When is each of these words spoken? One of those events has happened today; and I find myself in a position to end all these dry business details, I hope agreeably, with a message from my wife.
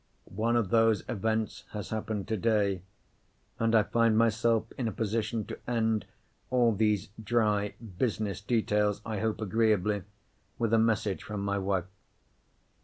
One 0.33 0.55
of 0.55 0.71
those 0.71 1.03
events 1.07 1.65
has 1.73 1.91
happened 1.91 2.27
today; 2.27 2.81
and 3.59 3.75
I 3.75 3.83
find 3.83 4.17
myself 4.17 4.65
in 4.75 4.87
a 4.87 4.91
position 4.91 5.45
to 5.45 5.59
end 5.67 6.05
all 6.49 6.73
these 6.73 7.09
dry 7.23 7.75
business 7.99 8.41
details, 8.41 9.01
I 9.05 9.19
hope 9.19 9.41
agreeably, 9.41 10.01
with 10.57 10.73
a 10.73 10.79
message 10.79 11.21
from 11.21 11.45
my 11.45 11.59
wife. 11.59 11.85